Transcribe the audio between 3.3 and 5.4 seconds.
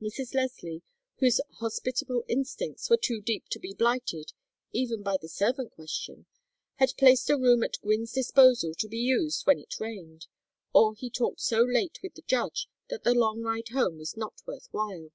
to be blighted even by the